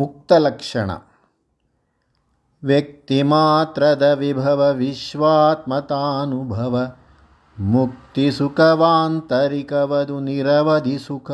ಮುಕ್ತಲಕ್ಷಣ. 0.00 0.90
ವ್ಯಕ್ತಿಮಾತ್ರದ 2.64 4.02
ವಿಭವ 4.02 4.72
ವಿಶ್ವಾತ್ಮತಾನುಭವ 4.72 6.92
ಮುಕ್ತಿ 7.58 8.30
ಸುಖವಾಂತರಿಕವದು 8.30 10.20
ನಿರವಧಿ 10.20 10.98
ಸುಖ. 10.98 11.30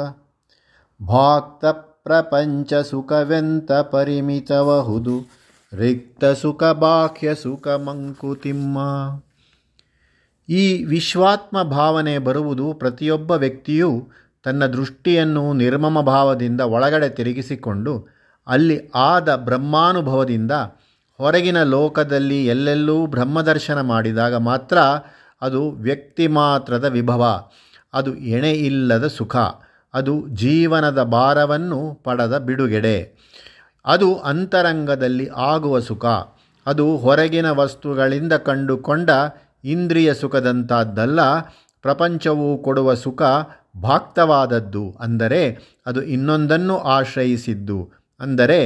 ಭಾಕ್ತ 1.07 1.65
ಪ್ರಪಂಚ 1.65 2.75
ಸುಖವೆಂತ 2.75 3.73
ಪರಿಮಿತವಹುದು. 3.73 5.47
ರಿಕ್ತ 5.73 6.25
ಸುಖ, 6.25 6.65
ಬಾಹ್ಯ 6.65 7.35
ಸುಖ, 7.35 7.69
ಮಂಕುತಿಮ್ಮ. 7.69 8.79
ಈ 10.49 10.85
ವಿಶ್ವಾತ್ಮ 10.85 11.63
ಭಾವನೆ 11.63 12.19
ಬರುವುದು 12.19 12.73
ಪ್ರತಿಯೊಬ್ಬ 12.73 13.31
ವ್ಯಕ್ತಿಯೂ 13.31 14.09
ತನ್ನ 14.45 14.67
ದೃಷ್ಟಿಯನ್ನು 14.67 15.53
ನಿರ್ಮಮ 15.53 16.01
ಭಾವದಿಂದ 16.01 16.61
ಒಳಗಡೆ 16.61 17.09
ತಿರುಗಿಸಿಕೊಂಡು 17.09 18.16
ಅಲ್ಲಿ 18.47 18.91
ಆದ 18.95 19.37
ಬ್ರಹ್ಮಾನುಭವದಿಂದ 19.37 20.53
ಹೊರಗಿನ 21.19 21.63
ಲೋಕದಲ್ಲಿ 21.63 22.47
ಎಲ್ಲೆಲ್ಲೂ 22.47 23.07
ಬ್ರಹ್ಮದರ್ಶನ 23.07 23.81
ಮಾಡಿದಾಗ 23.81 24.37
ಮಾತ್ರ 24.37 24.79
ಅದು 25.43 25.71
ವ್ಯಕ್ತಿ 25.71 26.27
ಮಾತ್ರದ 26.27 26.85
ವಿಭವ. 26.85 27.51
ಅದು 27.95 28.17
ಎಣೆ 28.17 28.53
ಇಲ್ಲದ 28.53 29.07
ಸುಖ. 29.07 29.37
ಅದು 29.95 30.29
ಜೀವನದ 30.29 31.03
ಭಾರವನ್ನು 31.03 31.95
ಪಡೆದ 32.05 32.39
ಬಿಡುಗೆಡೆ. 32.39 32.97
ಅದು 33.87 34.15
ಅಂತರಂಗದಲ್ಲಿ 34.15 35.29
ಆಗುವ 35.37 35.81
ಸುಖ. 35.81 36.05
ಅದು 36.67 36.97
ಹೊರಗಿನ 36.97 37.51
ವಸ್ತುಗಳಿಂದ 37.51 38.33
ಕಂಡುಕೊಂಡ 38.33 39.11
ಇಂದ್ರಿಯ 39.65 40.15
ಸುಖದಂಥದ್ದಲ್ಲ 40.15 41.21
ಪ್ರಪಂಚವು 41.83 42.63
ಕೊಡುವ 42.63 42.95
ಸುಖ 42.95 43.23
ಭಾಕ್ತವಾದದ್ದು 43.83 44.97
ಅಂದರೆ 45.01 45.59
ಅದು 45.87 46.03
ಇನ್ನೊಂದನ್ನು 46.03 46.79
ಆಶ್ರಯಿಸಿದ್ದು. 46.79 48.06
ಅಂದರೆ 48.21 48.59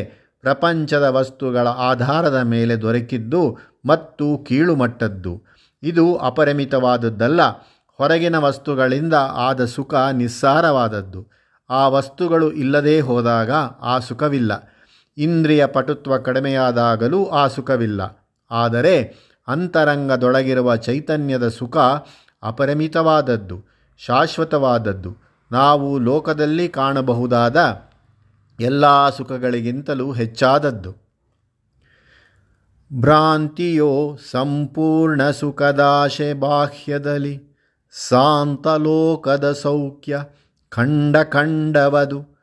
ಪ್ರಪಂಚದ 0.45 1.03
ವಸ್ತುಗಳ 1.03 1.69
ಆಧಾರದ 1.69 2.38
ಮೇಲೆ 2.43 2.74
ದೊರಕಿದ್ದು 2.77 3.43
ಮತ್ತು 3.87 4.27
ಕೀಳುಮಟ್ಟದ್ದು. 4.38 5.35
ಇದು 5.83 6.16
ಅಪರಿಮಿತವಾದದ್ದಲ್ಲ, 6.16 7.41
ಹೊರಗಿನ 7.99 8.37
ವಸ್ತುಗಳಿಂದ 8.39 9.16
ಆದ 9.33 9.65
ಸುಖ 9.65 9.95
ನಿಸ್ಸಾರವಾದದ್ದು. 10.13 11.21
ಆ 11.71 11.89
ವಸ್ತುಗಳು 11.89 12.47
ಇಲ್ಲದೇ 12.52 13.01
ಹೋದಾಗ 13.01 13.51
ಆ 13.83 13.99
ಸುಖವಿಲ್ಲ. 13.99 14.52
ಇಂದ್ರಿಯ 15.16 15.67
ಪಟುತ್ವ 15.67 16.19
ಕಡಿಮೆಯಾದಾಗಲೂ 16.19 17.21
ಆ 17.24 17.43
ಸುಖವಿಲ್ಲ. 17.46 18.01
ಆದರೆ 18.51 18.95
ಅಂತರಂಗದೊಳಗಿರುವ 19.49 20.77
ಚೈತನ್ಯದ 20.77 21.49
ಸುಖ 21.49 21.77
ಅಪರಿಮಿತವಾದದ್ದು, 22.43 23.57
ಶಾಶ್ವತವಾದದ್ದು. 24.01 25.13
ನಾವು 25.51 25.99
ಲೋಕದಲ್ಲಿ 25.99 26.69
ಕಾಣಬಹುದಾದ 26.69 27.57
ಎಲ್ಲ 28.61 29.11
ಸುಖಗಳಿಗಿಂತಲೂ 29.11 30.13
ಹೆಚ್ಚಾದದ್ದು. 30.13 30.93
ಭ್ರಾಂತಿಯೋ 33.01 34.19
ಸಂಪೂರ್ಣ 34.30 35.30
ಸುಖದಾಶೆ 35.30 36.33
ಬಾಹ್ಯದಲ್ಲಿ 36.35 37.43
ಸಾಂತಲೋಕದ 38.09 39.52
ಸೌಖ್ಯ 39.52 40.25
ಖಂಡ 40.69 41.17
ಖಂಡವದು. 41.23 42.41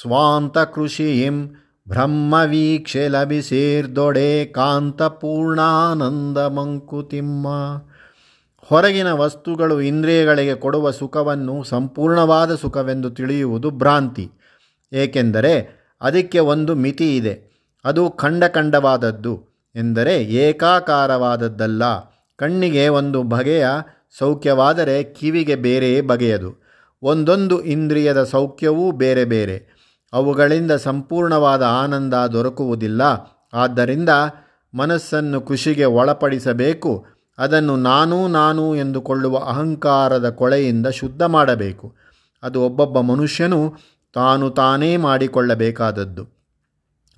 ಸ್ವಾಂತ 0.00 0.58
ಕೃಷಿಯಿಂ 0.58 1.48
ಬ್ರಹ್ಮವೀಕ್ಷೆ 1.88 3.08
ಲಭಿಸೇರ್ದೊಡೆ 3.08 4.44
ಕಾಂತ 4.44 5.02
ಪೂರ್ಣಾನಂದ 5.02 6.38
ಮಂಕುತಿಮ್ಮ. 6.38 7.48
ಹೊರಗಿನ 8.60 9.12
ವಸ್ತುಗಳು 9.12 9.80
ಇಂದ್ರಿಯಗಳಿಗೆ 9.80 10.54
ಕೊಡುವ 10.54 10.90
ಸುಖವನ್ನು 10.90 11.64
ಸಂಪೂರ್ಣವಾದ 11.64 12.54
ಸುಖವೆಂದು 12.54 13.10
ತಿಳಿಯುವುದು 13.10 13.70
ಭ್ರಾಂತಿ. 13.70 14.30
ಏಕೆಂದರೆ 14.94 15.84
ಅದಕ್ಕೆ 16.00 16.38
ಒಂದು 16.38 16.74
ಮಿತಿ 16.74 17.16
ಇದೆ. 17.16 17.54
ಅದು 17.84 18.10
ಖಂಡಖಂಡವಾದದ್ದು 18.10 19.46
ಎಂದರೆ 19.74 20.22
ಏಕಾಕಾರವಾದದ್ದಲ್ಲ. 20.24 21.82
ಕಣ್ಣಿಗೆ 22.36 22.88
ಒಂದು 22.88 23.22
ಬಗೆಯ 23.22 23.66
ಸೌಖ್ಯವಾದರೆ 24.18 25.02
ಕಿವಿಗೆ 25.02 25.56
ಬೇರೆ 25.56 26.00
ಬಗೆಯದು. 26.00 26.64
ಒಂದೊಂದು 27.02 27.62
ಇಂದ್ರಿಯದ 27.62 28.24
ಸೌಖ್ಯವೂ 28.24 28.90
ಬೇರೆ 28.90 29.24
ಬೇರೆ. 29.24 29.74
ಅವುಗಳಿಂದ 30.12 30.72
ಸಂಪೂರ್ಣವಾದ 30.72 31.62
ಆನಂದ 31.62 32.14
ದೊರಕುವುದಿಲ್ಲ. 32.14 33.02
ಆದ್ದರಿಂದ 33.54 34.08
ಮನಸ್ಸನ್ನು 34.74 35.40
ಖುಷಿಗೆ 35.40 35.84
ಒಳಪಡಿಸಬೇಕು. 35.84 37.06
ಅದನ್ನು 37.38 37.76
ನಾನು 37.76 38.28
ನಾನು 38.28 38.74
ಎಂದುಕೊಳ್ಳುವ 38.74 39.38
ಅಹಂಕಾರದ 39.38 40.30
ಕೊಳೆಯಿಂದ 40.30 40.86
ಶುದ್ಧ 40.86 41.22
ಮಾಡಬೇಕು. 41.22 41.94
ಅದು 42.42 42.62
ಒಬ್ಬೊಬ್ಬ 42.62 43.00
ಮನುಷ್ಯನು 43.00 43.74
ತಾನು 44.14 44.50
ತಾನೇ 44.50 44.96
ಮಾಡಿಕೊಳ್ಳಬೇಕಾದದ್ದು. 44.96 46.34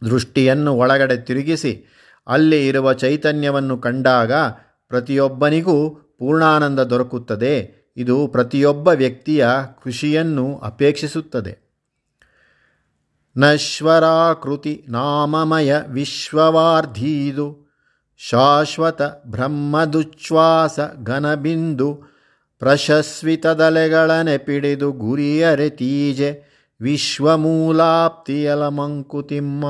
ದೃಷ್ಟಿಯನ್ನು 0.04 0.74
ಒಳಗಡೆ 0.74 1.16
ತಿರುಗಿಸಿ 1.16 1.84
ಅಲ್ಲಿ 2.26 2.68
ಇರುವ 2.68 2.92
ಚೈತನ್ಯವನ್ನು 2.92 3.78
ಕಂಡಾಗ 3.78 4.32
ಪ್ರತಿಯೊಬ್ಬನಿಗೂ 4.88 5.90
ಪೂರ್ಣಾನಂದ 6.18 6.80
ದೊರಕುತ್ತದೆ. 6.80 7.86
ಇದು 7.96 8.28
ಪ್ರತಿಯೊಬ್ಬ 8.28 8.88
ವ್ಯಕ್ತಿಯ 8.88 9.48
ಖುಷಿಯನ್ನು 9.82 10.58
ಅಪೇಕ್ಷಿಸುತ್ತದೆ. 10.58 11.66
ನಶ್ವರಾಕೃತಿ 13.38 14.86
ನಾಮಮಯ 14.88 15.76
ವಿಶ್ವವಾರ್ಧೀದು 15.88 17.66
ಶಾಶ್ವತ 18.18 19.02
ಬ್ರಹ್ಮದುಚ್ಛ್ವಾಸ 19.02 20.80
ಘನಬಿಂದು 21.04 21.94
ಪ್ರಶಸ್ವಿತದಲೆಗಳನೆ 22.58 24.38
ಪಿಡಿದು 24.38 24.92
ಗುರಿಯರೆ 24.92 25.70
ತೀಜೆ 25.70 26.46
ವಿಶ್ವಮೂಲಾಪ್ತಿಯಲ 26.80 28.68
ಮಂಕುತಿಮ್ಮ 28.68 29.64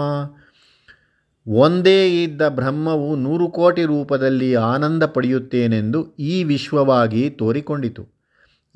ಒಂದೇ 1.46 2.22
ಇದ್ದ 2.22 2.48
ಬ್ರಹ್ಮವು 2.48 3.16
ನೂರು 3.16 3.50
ಕೋಟಿ 3.50 3.84
ರೂಪದಲ್ಲಿ 3.84 4.54
ಆನಂದ 4.54 5.02
ಪಡೆಯುತ್ತೇನೆಂದು 5.02 6.16
ಈ 6.18 6.44
ವಿಶ್ವವಾಗಿ 6.44 7.30
ತೋರಿಕೊಂಡಿತು. 7.30 8.16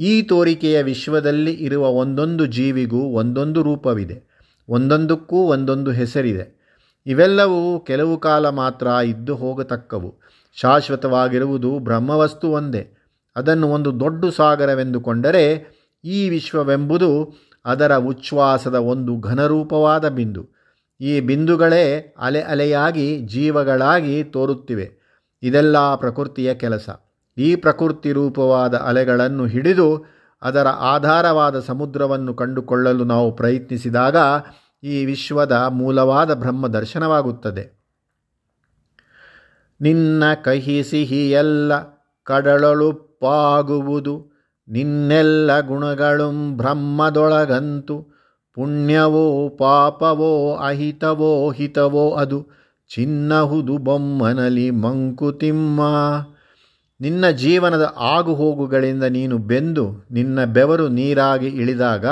ಈ 0.00 0.22
ತೋರಿಕೆಯ 0.22 0.82
ವಿಶ್ವದಲ್ಲಿ 0.82 1.52
ಇರುವ 1.52 1.86
ಒಂದೊಂದು 1.86 2.46
ಜೀವಿಗೂ 2.46 3.00
ಒಂದೊಂದು 3.00 3.62
ರೂಪವಿದೆ. 3.62 4.46
ಒಂದೊಂದಕ್ಕೂ 4.68 5.36
ಒಂದೊಂದು 5.36 5.90
ಹೆಸರಿದೆ. 5.90 6.60
ಇವೆಲ್ಲವೂ 7.06 7.80
ಕೆಲವು 7.80 8.18
ಕಾಲ 8.18 8.48
ಮಾತ್ರ 8.48 8.86
ಇದ್ದು 8.86 9.36
ಹೋಗತಕ್ಕವು. 9.36 10.14
ಶಾಶ್ವತವಾಗಿರುವುದು 10.54 11.78
ಬ್ರಹ್ಮವಸ್ತು 11.78 12.48
ಒಂದೇ. 12.48 12.90
ಅದನ್ನು 13.36 13.68
ಒಂದು 13.68 14.00
ದೊಡ್ಡ 14.00 14.24
ಸಾಗರವೆಂದುಕೊಂಡರೆ 14.36 15.66
ಈ 16.04 16.28
ವಿಶ್ವವೆಂಬುದು 16.28 17.40
ಅದರ 17.64 17.96
ಉಚ್ಛ್ವಾಸದ 17.96 18.74
ಒಂದು 18.74 19.20
ಘನರೂಪವಾದ 19.20 20.08
ಬಿಂದು. 20.08 20.48
ಈ 21.00 21.20
ಬಿಂದುಗಳೇ 21.20 22.14
ಅಲೆ 22.18 22.42
ಅಲೆಯಾಗಿ 22.42 23.20
ಜೀವಗಳಾಗಿ 23.20 24.24
ತೋರುತ್ತಿವೆ. 24.24 25.00
ಇದೆಲ್ಲ 25.42 25.94
ಪ್ರಕೃತಿಯ 25.94 26.54
ಕೆಲಸ. 26.54 26.88
ಈ 27.38 27.56
ಪ್ರಕೃತಿ 27.56 28.12
ರೂಪವಾದ 28.12 28.74
ಅಲೆಗಳನ್ನು 28.74 29.46
ಹಿಡಿದು 29.46 30.04
ಅದರ 30.42 30.68
ಆಧಾರವಾದ 30.68 31.60
ಸಮುದ್ರವನ್ನು 31.60 32.34
ಕಂಡುಕೊಳ್ಳಲು 32.34 33.04
ನಾವು 33.04 33.36
ಪ್ರಯತ್ನಿಸಿದಾಗ 33.36 34.16
ಈ 34.82 35.04
ವಿಶ್ವದ 35.04 35.52
ಮೂಲವಾದ 35.52 36.34
ಬ್ರಹ್ಮ 36.34 36.68
ದರ್ಶನವಾಗುತ್ತದೆ. 36.68 37.80
ನಿನ್ನ 39.80 40.24
ಕಹಿ 40.44 40.82
ಸಿಹಿಯೆಲ್ಲ 40.82 41.72
ಎಲ್ಲ 41.72 41.98
ಕಡಲೊಳುಪ್ಪಾಗುವುದು. 42.22 44.39
ನಿನ್ನೆಲ್ಲ 44.70 45.60
ಗುಣಗಳು 45.60 46.56
ಬ್ರಹ್ಮದೊಳಗಂತು, 46.56 48.06
ಪುಣ್ಯವೋ 48.54 49.48
ಪಾಪವೋ 49.48 50.54
ಅಹಿತವೋ 50.54 51.50
ಹಿತವೋ 51.50 52.10
ಅದು 52.10 52.46
ಚಿನ್ನಹುದು 52.88 53.78
ಬೊಮ್ಮನಲಿ 53.78 54.70
ಮಂಕುತಿಮ್ಮ. 54.70 55.80
ನಿನ್ನ 57.00 57.30
ಜೀವನದ 57.30 57.94
ಆಗುಹೋಗುಗಳಿಂದ 57.96 59.02
ನೀನು 59.02 59.38
ಬೆಂದು 59.38 60.06
ನಿನ್ನ 60.10 60.44
ಬೆವರು 60.44 60.88
ನೀರಾಗಿ 60.88 61.46
ಇಳಿದಾಗ 61.46 62.06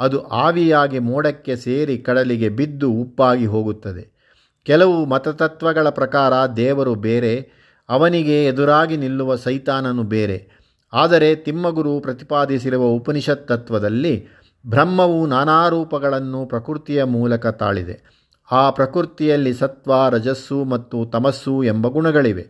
ಅದು 0.00 0.26
ಆವಿಯಾಗಿ 0.26 0.98
ಮೋಡಕ್ಕೆ 0.98 1.56
ಸೇರಿ 1.56 1.98
ಕಡಲಿಗೆ 1.98 2.48
ಬಿದ್ದು 2.48 2.90
ಉಪ್ಪಾಗಿ 2.90 3.46
ಹೋಗುತ್ತದೆ. 3.46 4.16
ಕೆಲವು 4.64 5.04
ಮತತತ್ವಗಳ 5.04 5.88
ಪ್ರಕಾರ 5.88 6.46
ದೇವರು 6.46 6.94
ಬೇರೆ, 6.94 7.50
ಅವನಿಗೆ 7.88 8.44
ಎದುರಾಗಿ 8.44 8.96
ನಿಲ್ಲುವ 8.96 9.36
ಸೈತಾನನು 9.36 10.02
ಬೇರೆ. 10.02 10.55
ಆದರೆ 10.92 11.34
ತಿಮ್ಮಗುರು 11.34 12.00
ಪ್ರತಿಪಾದಿಸಿರುವ 12.00 12.82
ಉಪನಿಷತ್ 12.82 13.48
ತತ್ವದಲ್ಲಿ 13.48 14.26
ಬ್ರಹ್ಮವು 14.66 15.26
ನಾನಾ 15.26 15.68
ರೂಪಗಳನ್ನು 15.68 16.46
ಪ್ರಕೃತಿಯ 16.46 17.04
ಮೂಲಕ 17.04 17.46
ತಾಳಿದೆ. 17.46 18.26
ಆ 18.52 18.70
ಪ್ರಕೃತಿಯಲ್ಲಿ 18.70 19.54
ಸತ್ವ, 19.54 19.92
ರಜಸ್ಸು 20.10 20.64
ಮತ್ತು 20.64 21.04
ತಮಸ್ಸು 21.04 21.64
ಎಂಬ 21.64 21.86
ಗುಣಗಳಿವೆ. 21.86 22.46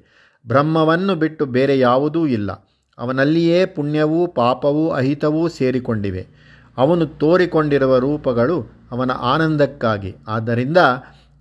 ಬ್ರಹ್ಮವನ್ನು 0.46 1.14
ಬಿಟ್ಟು 1.14 1.46
ಬೇರೆ 1.46 1.78
ಯಾವುದೂ 1.78 2.26
ಇಲ್ಲ. 2.26 2.50
ಅವನಲ್ಲಿಯೇ 2.98 3.66
ಪುಣ್ಯವೂ 3.66 4.26
ಪಾಪವೂ 4.26 4.90
ಅಹಿತವೂ 4.90 5.48
ಸೇರಿಕೊಂಡಿವೆ. 5.48 6.26
ಅವನು 6.78 7.06
ತೋರಿಕೊಂಡಿರುವ 7.06 7.98
ರೂಪಗಳು 7.98 8.88
ಅವನ 8.90 9.10
ಆನಂದಕ್ಕಾಗಿ. 9.10 10.16
ಆದ್ದರಿಂದ 10.28 10.76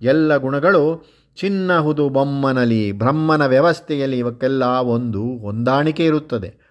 ಎಲ್ಲ 0.02 0.36
ಗುಣಗಳು 0.36 1.04
ಚಿನ್ನಹುದು 1.36 2.08
ಬೊಮ್ಮನಲಿ, 2.08 2.92
ಬ್ರಹ್ಮನ 2.92 3.46
ವ್ಯವಸ್ಥೆಯಲ್ಲಿ 3.46 4.18
ಇವಕ್ಕೆಲ್ಲ 4.18 4.64
ಒಂದು 4.64 5.38
ಹೊಂದಾಣಿಕೆ 5.38 6.04
ಇರುತ್ತದೆ. 6.04 6.65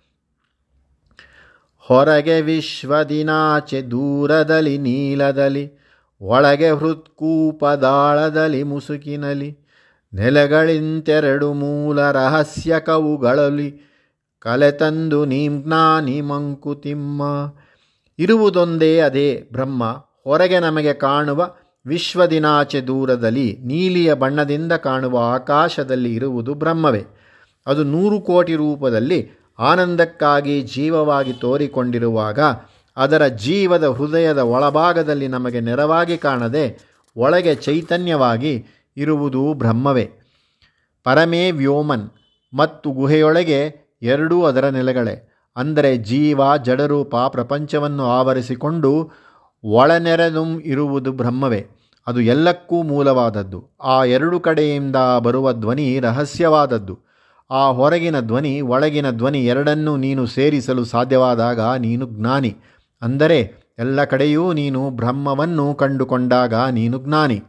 ಹೊರಗೆ 1.88 2.42
ವಿಶ್ವದಿನಾಚೆ 2.42 3.82
ದೂರದಲ್ಲಿ 3.82 4.78
ನೀಲದಲ್ಲಿ, 4.78 5.72
ಒಳಗೆ 6.22 6.70
ಹೃತ್ಕೂಪದಾಳದಲ್ಲಿ 6.70 8.64
ಮುಸುಕಿನಲಿ 8.64 9.58
ನೆಲೆಗಳಿಂತೆರಡು 10.14 11.54
ಮೂಲ 11.54 12.12
ರಹಸ್ಯ 12.12 12.80
ಕವುಗಳಲ್ಲಿ 12.80 13.70
ಕಲೆ 14.40 14.72
ತಂದು 14.72 15.26
ನೀಮ್ಜ್ಞಾನಿ 15.26 16.22
ಮಂಕುತಿಮ್ಮ. 16.22 17.22
ಇರುವುದೊಂದೇ 18.20 19.00
ಅದೇ 19.00 19.50
ಬ್ರಹ್ಮ, 19.52 19.84
ಹೊರಗೆ 20.24 20.60
ನಮಗೆ 20.60 20.94
ಕಾಣುವ 20.94 21.56
ವಿಶ್ವದಿನಾಚೆ 21.86 22.82
ದೂರದಲ್ಲಿ 22.82 23.58
ನೀಲಿಯ 23.66 24.14
ಬಣ್ಣದಿಂದ 24.14 24.72
ಕಾಣುವ 24.72 25.20
ಆಕಾಶದಲ್ಲಿ 25.34 26.14
ಇರುವುದು 26.14 26.54
ಬ್ರಹ್ಮವೇ. 26.54 27.04
ಅದು 27.68 27.84
ನೂರು 27.84 28.22
ಕೋಟಿ 28.22 28.56
ರೂಪದಲ್ಲಿ 28.56 29.45
ಆನಂದಕ್ಕಾಗಿ 29.60 30.62
ಜೀವವಾಗಿ 30.62 31.34
ತೋರಿಕೊಂಡಿರುವಾಗ 31.34 32.40
ಅದರ 32.98 33.28
ಜೀವದ 33.28 33.88
ಹೃದಯದ 33.88 34.38
ಒಳಭಾಗದಲ್ಲಿ 34.38 35.28
ನಮಗೆ 35.28 35.60
ನೆರವಾಗಿ 35.60 36.18
ಕಾಣದೆ 36.18 36.96
ಒಳಗೆ 37.18 37.56
ಚೈತನ್ಯವಾಗಿ 37.56 38.66
ಇರುವುದು 38.98 39.54
ಬ್ರಹ್ಮವೇ. 39.54 40.10
ಪರಮೇ 41.04 41.52
ವ್ಯೋಮನ್ 41.52 42.10
ಮತ್ತು 42.54 42.92
ಗುಹೆಯೊಳಗೆ 42.92 43.76
ಎರಡೂ 44.02 44.44
ಅದರ 44.44 44.70
ನೆಲೆಗಳೇ. 44.70 45.32
ಅಂದರೆ 45.56 45.98
ಜೀವ, 45.98 46.58
ಜಡರೂಪ, 46.58 47.16
ಪ್ರಪಂಚವನ್ನು 47.16 48.06
ಆವರಿಸಿಕೊಂಡು 48.06 49.12
ಒಳನೆರೆದು 49.64 50.60
ಇರುವುದು 50.60 51.12
ಬ್ರಹ್ಮವೇ. 51.12 51.68
ಅದು 52.08 52.22
ಎಲ್ಲಕ್ಕೂ 52.22 52.84
ಮೂಲವಾದದ್ದು. 52.84 53.70
ಆ 53.84 54.04
ಎರಡು 54.04 54.40
ಕಡೆಯಿಂದ 54.40 54.96
ಬರುವ 55.20 55.54
ಧ್ವನಿ 55.54 56.00
ರಹಸ್ಯವಾದದ್ದು. 56.00 57.05
ಆ 57.52 57.68
ಹೊರಗಿನ 57.72 58.20
ಧ್ವನಿ 58.20 58.62
ಒಳಗಿನ 58.62 59.12
ಧ್ವನಿ 59.12 59.46
ಎರಡನ್ನೂ 59.46 59.98
ನೀನು 59.98 60.26
ಸೇರಿಸಲು 60.28 60.86
ಸಾಧ್ಯವಾದಾಗ 60.86 61.60
ನೀನು 61.60 62.06
ಜ್ಞಾನಿ. 62.06 62.56
ಅಂದರೆ 63.02 63.54
ಎಲ್ಲ 63.80 64.04
ಕಡೆಯೂ 64.04 64.54
ನೀನು 64.54 64.90
ಬ್ರಹ್ಮವನ್ನು 64.90 65.74
ಕಂಡುಕೊಂಡಾಗ 65.74 66.54
ನೀನು 66.54 66.98
ಜ್ಞಾನಿ. 66.98 67.42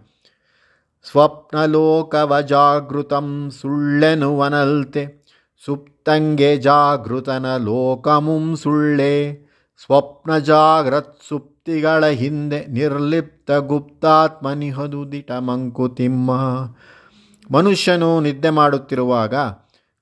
ಸ್ವಪ್ನಲೋಕವ 1.10 2.40
ಜಾಗೃತಂ 2.40 3.50
ಸುಳ್ಳೆನುವನಲ್ತೆ 3.60 5.32
ಸುಪ್ತಂಗೆ 5.64 6.56
ಜಾಗೃತನ 6.56 7.56
ಲೋಕಮುಂ 7.56 8.56
ಸುಳ್ಳೆ? 8.56 9.46
ಸ್ವಪ್ನ 9.84 10.38
ಜಾಗ್ರತ್ 10.38 11.18
ಸುಪ್ತಿಗಳ 11.28 12.06
ಹಿಂದೆ 12.06 12.66
ನಿರ್ಲಿಪ್ತ 12.66 13.50
ಗುಪ್ತಾತ್ಮನಿಹದು 13.50 15.12
ದಿಟ 15.12 15.32
ಮಂಕುತಿಮ್ಮ 15.32 16.30
ಮನುಷ್ಯನು 17.50 18.20
ನಿದ್ದೆ 18.20 18.50
ಮಾಡುತ್ತಿರುವಾಗ 18.50 19.34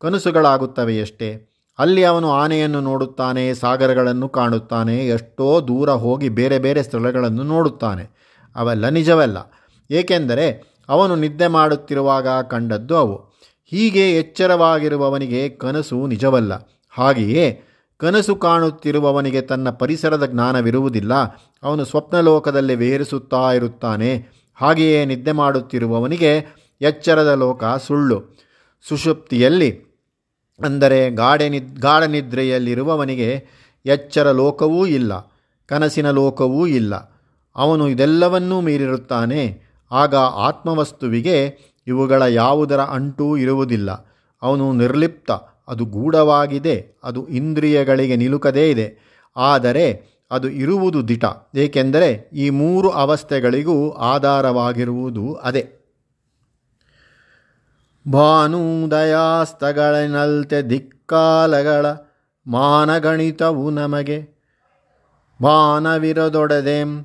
ಕನಸುಗಳಾಗುತ್ತವೆಯಷ್ಟೇ. 0.05 1.51
ಅಲ್ಲಿ 1.79 2.05
ಅವನು 2.05 2.33
ಆನೆಯನ್ನು 2.33 2.81
ನೋಡುತ್ತಾನೆ, 2.81 3.55
ಸಾಗರಗಳನ್ನು 3.55 4.29
ಕಾಣುತ್ತಾನೆ, 4.29 5.07
ಎಷ್ಟೋ 5.07 5.61
ದೂರ 5.61 5.91
ಹೋಗಿ 5.91 6.29
ಬೇರೆ 6.29 6.59
ಬೇರೆ 6.59 6.83
ಸ್ಥಳಗಳನ್ನು 6.83 7.43
ನೋಡುತ್ತಾನೆ. 7.43 8.11
ಅವೆಲ್ಲ 8.57 8.89
ನಿಜವಲ್ಲ. 8.89 9.37
ಏಕೆಂದರೆ 9.91 10.75
ಅವನು 10.89 11.17
ನಿದ್ದೆ 11.17 11.47
ಮಾಡುತ್ತಿರುವಾಗ 11.47 12.29
ಕಂಡದ್ದು 12.29 12.97
ಅವು. 12.97 13.17
ಹೀಗೆ 13.65 14.19
ಎಚ್ಚರವಾಗಿರುವವನಿಗೆ 14.19 15.49
ಕನಸು 15.49 16.07
ನಿಜವಲ್ಲ. 16.07 16.53
ಹಾಗೆಯೇ 16.91 17.63
ಕನಸು 17.97 18.37
ಕಾಣುತ್ತಿರುವವನಿಗೆ 18.37 19.41
ತನ್ನ 19.41 19.71
ಪರಿಸರದ 19.71 20.27
ಜ್ಞಾನವಿರುವುದಿಲ್ಲ. 20.27 21.15
ಅವನು 21.63 21.85
ಸ್ವಪ್ನಲೋಕದಲ್ಲಿ 21.85 22.75
ವಿಹರಿಸುತ್ತಾ 22.75 23.53
ಇರುತ್ತಾನೆ. 23.53 24.27
ಹಾಗೆಯೇ 24.55 25.05
ನಿದ್ದೆ 25.05 25.33
ಮಾಡುತ್ತಿರುವವನಿಗೆ 25.33 26.47
ಎಚ್ಚರದ 26.81 27.29
ಲೋಕ 27.29 27.65
ಸುಳ್ಳು. 27.65 28.35
ಸುಷುಪ್ತಿಯಲ್ಲಿ 28.89 29.94
ಅಂದರೆ 30.61 30.99
ಗಾಢ 31.11 31.41
ಗಾಢನಿದ್ರೆಯಲ್ಲಿರುವವನಿಗೆ 31.41 31.69
ಗಾಢ 31.83 32.03
ನಿದ್ರೆಯಲ್ಲಿರುವವನಿಗೆ 32.11 33.29
ಎಚ್ಚರ 33.87 34.27
ಲೋಕವೂ 34.31 34.87
ಇಲ್ಲ, 34.87 35.13
ಕನಸಿನ 35.69 36.11
ಲೋಕವೂ 36.11 36.67
ಇಲ್ಲ. 36.67 36.95
ಅವನು 37.57 37.89
ಇದೆಲ್ಲವನ್ನೂ 37.89 38.61
ಮೀರಿರುತ್ತಾನೆ, 38.61 39.43
ಆಗ 39.93 40.15
ಆತ್ಮವಸ್ತುವಿಗೆ 40.15 41.37
ಇವುಗಳ 41.87 42.23
ಯಾವುದರ 42.23 42.81
ಅಂಟೂ 42.81 43.37
ಇರುವುದಿಲ್ಲ. 43.37 43.91
ಅವನು 44.43 44.73
ನಿರ್ಲಿಪ್ತ, 44.73 45.31
ಅದು 45.69 45.85
ಗೂಢವಾಗಿದೆ, 45.85 46.77
ಅದು 47.05 47.21
ಇಂದ್ರಿಯಗಳಿಗೆ 47.29 48.17
ನಿಲುಕದೇ 48.17 48.71
ಇದೆ, 48.71 48.89
ಆದರೆ 49.37 49.87
ಅದು 50.31 50.49
ಇರುವುದು 50.49 51.09
ದಿಟ, 51.09 51.25
ಏಕೆಂದರೆ 51.55 52.31
ಈ 52.33 52.51
ಮೂರು 52.51 52.91
ಅವಸ್ಥೆಗಳಿಗೂ 52.91 53.91
ಆಧಾರವಾಗಿರುವುದು 53.91 55.35
ಅದೇ. 55.35 55.84
ಭಾನುದಯಾಸ್ತಗಳನಲ್ತೆ 58.11 60.63
ದಿಕ್ಕಾಲಗಳ 60.63 61.87
ಮಾನಗಣಿತವು 62.47 63.71
ನಮಗೆ 63.71 64.35
ಮಾನವಿರದೊಡದೆಂ 65.41 67.05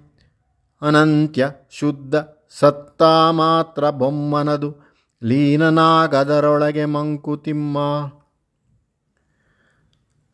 ಅನಂತ್ಯ 0.81 1.51
ಶುದ್ಧ 1.69 2.15
ಸತ್ತಾ 2.59 3.31
ಮಾತ್ರ 3.31 3.89
ಬೊಮ್ಮನದು 3.89 4.89
ಲೀನನಾಗದರೊಳಗೆ 5.23 6.85
ಮಂಕುತಿಮ್ಮ. 6.85 7.77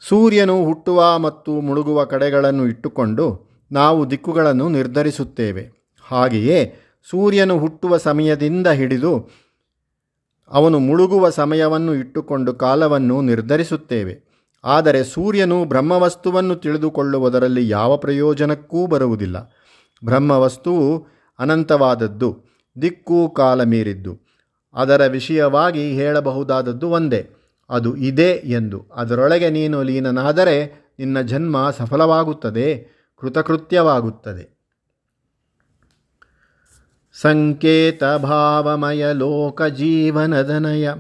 ಸೂರ್ಯನು 0.08 0.66
ಹುಟ್ಟುವ 0.66 1.18
ಮತ್ತು 1.18 1.62
ಮುಳುಗುವ 1.62 2.06
ಕಡೆಗಳನ್ನು 2.06 2.66
ಇಟ್ಟುಕೊಂಡು 2.66 3.56
ನಾವು 3.72 4.12
ದಿಕ್ಕುಗಳನ್ನು 4.12 4.70
ನಿರ್ಧರಿಸುತ್ತೇವೆ. 4.70 5.72
ಹಾಗೆಯೇ 6.08 6.76
ಸೂರ್ಯನು 7.10 7.60
ಹುಟ್ಟುವ 7.60 7.98
ಸಮಯದಿಂದ 7.98 8.68
ಹಿಡಿದು 8.68 9.45
ಅವನು 10.48 10.80
ಮುಳುಗುವ 10.80 11.30
ಸಮಯವನ್ನು 11.30 11.96
ಇಟ್ಟುಕೊಂಡು 11.96 12.54
ಕಾಲವನ್ನು 12.54 13.22
ನಿರ್ಧರಿಸುತ್ತೇವೆ. 13.22 14.26
ಆದರೆ 14.64 15.04
ಸೂರ್ಯನು 15.04 15.66
ಬ್ರಹ್ಮವಸ್ತುವನ್ನು 15.66 16.56
ತಿಳಿದುಕೊಳ್ಳುವುದರಲ್ಲಿ 16.56 17.70
ಯಾವ 17.70 17.98
ಪ್ರಯೋಜನಕ್ಕೂ 17.98 18.88
ಬರುವುದಿಲ್ಲ. 18.88 19.54
ಬ್ರಹ್ಮವಸ್ತುವು 20.06 21.08
ಅನಂತವಾದದ್ದು, 21.40 22.44
ದಿಕ್ಕು 22.82 23.30
ಕಾಲ 23.30 23.64
ಮೀರಿದ್ದು 23.64 24.20
ಅದರ 24.74 25.08
ವಿಷಯವಾಗಿ 25.08 25.92
ಹೇಳಬಹುದಾದದ್ದು 25.92 26.90
ಒಂದೇ, 26.90 27.30
ಅದು 27.70 27.96
ಇದೆ 27.96 28.42
ಎಂದು. 28.44 28.86
ಅದರೊಳಗೆ 28.96 29.50
ನೀನು 29.50 29.84
ಲೀನನಾದರೆ 29.84 30.86
ನಿನ್ನ 31.00 31.22
ಜನ್ಮ 31.22 31.70
ಸಫಲವಾಗುತ್ತದೆ, 31.70 32.88
ಕೃತಕೃತ್ಯವಾಗುತ್ತದೆ. 33.18 34.55
ಸಂಕೇತ 37.22 38.04
ಭಾವಮಯ 38.04 39.14
ಲೋಕ 39.14 39.62
ಜೀವನದನಯ 39.62 40.94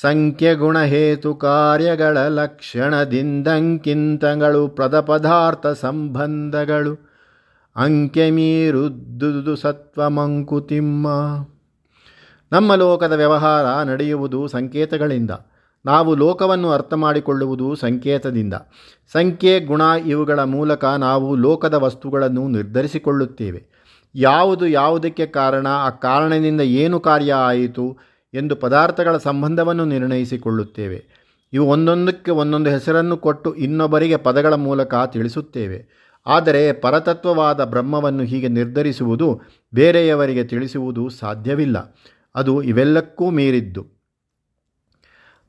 ಸಂಖ್ಯೆ 0.00 0.54
ಗುಣಹೇತು 0.54 1.34
ಕಾರ್ಯಗಳ 1.34 2.18
ಲಕ್ಷಣದಿಂದಂಕಿಂತಗಳು 2.18 4.68
ಪ್ರದ 4.68 5.00
ಪದಾರ್ಥ 5.00 5.66
ಸಂಬಂಧಗಳು 5.66 7.08
ಅಂಕೆ 7.76 8.30
ಮೀರುದ್ದುದು 8.30 9.56
ಸತ್ವ 9.56 10.08
ಮಂಕುತಿಮ್ಮ 10.08 11.08
ನಮ್ಮ 12.52 12.74
ಲೋಕದ 12.74 13.12
ವ್ಯವಹಾರ 13.12 13.86
ನಡೆಯುವುದು 13.86 14.48
ಸಂಕೇತಗಳಿಂದ. 14.48 15.30
ನಾವು 15.86 16.14
ಲೋಕವನ್ನು 16.14 16.70
ಅರ್ಥ 16.70 16.94
ಮಾಡಿಕೊಳ್ಳುವುದು 16.94 17.74
ಸಂಕೇತದಿಂದ. 17.74 18.54
ಸಂಖ್ಯೆ, 19.12 19.60
ಗುಣ 19.60 19.82
ಇವುಗಳ 20.06 20.40
ಮೂಲಕ 20.40 20.84
ನಾವು 20.84 21.36
ಲೋಕದ 21.36 21.74
ವಸ್ತುಗಳನ್ನು 21.74 22.48
ನಿರ್ಧರಿಸಿಕೊಳ್ಳುತ್ತೇವೆ. 22.48 23.77
ಯಾವುದು 24.20 24.66
ಯಾವುದಕ್ಕೆ 24.66 25.26
ಕಾರಣ, 25.26 25.66
ಆ 25.66 25.90
ಕಾರಣದಿಂದ 25.90 26.60
ಏನು 26.60 27.00
ಕಾರ್ಯ 27.00 27.32
ಆಯಿತು 27.32 27.98
ಎಂದು 28.34 28.56
ಪದಾರ್ಥಗಳ 28.56 29.16
ಸಂಬಂಧವನ್ನು 29.16 29.84
ನಿರ್ಣಯಿಸಿಕೊಳ್ಳುತ್ತೇವೆ. 29.84 31.06
ಇವು 31.52 31.66
ಒಂದೊಂದಕ್ಕೆ 31.66 32.30
ಒಂದೊಂದು 32.30 32.70
ಹೆಸರನ್ನು 32.70 33.16
ಕೊಟ್ಟು 33.16 33.54
ಇನ್ನೊಬ್ಬರಿಗೆ 33.54 34.16
ಪದಗಳ 34.16 34.54
ಮೂಲಕ 34.54 34.94
ತಿಳಿಸುತ್ತೇವೆ. 34.94 36.08
ಆದರೆ 36.26 36.72
ಪರತತ್ವವಾದ 36.72 37.64
ಬ್ರಹ್ಮವನ್ನು 37.64 38.22
ಹೀಗೆ 38.22 38.48
ನಿರ್ಧರಿಸುವುದು 38.48 39.40
ಬೇರೆಯವರಿಗೆ 39.74 40.44
ತಿಳಿಸುವುದು 40.44 41.08
ಸಾಧ್ಯವಿಲ್ಲ. 41.08 41.96
ಅದು 42.34 42.62
ಇವೆಲ್ಲಕ್ಕೂ 42.62 43.30
ಮೀರಿದ್ದು. 43.30 43.86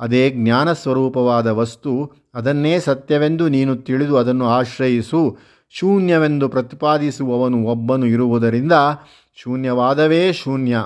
ಅದೇ 0.00 0.30
ಜ್ಞಾನ 0.30 0.72
ಸ್ವರೂಪವಾದ 0.72 1.46
ವಸ್ತು 1.46 2.12
ಅದನ್ನೇ 2.34 2.78
ಸತ್ಯವೆಂದು 2.78 3.48
ನೀನು 3.48 3.76
ತಿಳಿದು 3.76 4.16
ಅದನ್ನು 4.16 4.48
ಆಶ್ರಯಿಸು 4.48 5.38
ಶೂನ್ಯವೆಂದು 5.70 6.48
ಪ್ರತಿಪಾದಿಸುವವನು 6.48 7.64
ಒಬ್ಬನು 7.64 8.06
ಇರುವುದರಿಂದ 8.06 8.72
ಶೂನ್ಯವಾದವೇ 9.36 10.32
ಶೂನ್ಯ. 10.32 10.76